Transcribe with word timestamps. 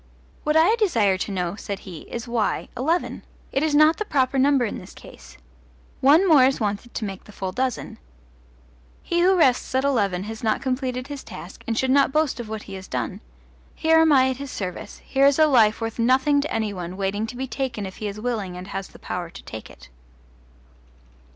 What 0.43 0.57
I 0.57 0.75
desire 0.77 1.15
to 1.19 1.31
know, 1.31 1.55
said 1.55 1.81
he, 1.81 2.11
is, 2.11 2.27
why 2.27 2.69
eleven? 2.75 3.21
It 3.51 3.61
is 3.61 3.75
not 3.75 3.97
the 3.97 4.03
proper 4.05 4.39
number 4.39 4.65
in 4.65 4.79
this 4.79 4.95
case. 4.95 5.37
One 5.99 6.27
more 6.27 6.43
is 6.45 6.59
wanted 6.59 6.95
to 6.95 7.05
make 7.05 7.25
the 7.25 7.31
full 7.31 7.51
dozen. 7.51 7.99
He 9.03 9.21
who 9.21 9.37
rests 9.37 9.75
at 9.75 9.83
eleven 9.83 10.23
has 10.23 10.41
not 10.43 10.59
completed 10.59 11.05
his 11.05 11.23
task 11.23 11.63
and 11.67 11.77
should 11.77 11.91
not 11.91 12.11
boast 12.11 12.39
of 12.39 12.49
what 12.49 12.63
he 12.63 12.73
has 12.73 12.87
done. 12.87 13.21
Here 13.75 13.99
am 13.99 14.11
I 14.11 14.31
at 14.31 14.37
his 14.37 14.49
service: 14.49 15.03
here 15.05 15.27
is 15.27 15.37
a 15.37 15.45
life 15.45 15.79
worth 15.79 15.99
nothing 15.99 16.41
to 16.41 16.51
any 16.51 16.73
one 16.73 16.97
waiting 16.97 17.27
to 17.27 17.37
be 17.37 17.45
taken 17.45 17.85
if 17.85 17.97
he 17.97 18.07
is 18.07 18.19
willing 18.19 18.57
and 18.57 18.69
has 18.69 18.87
the 18.87 18.97
power 18.97 19.29
to 19.29 19.43
take 19.43 19.69
it. 19.69 19.89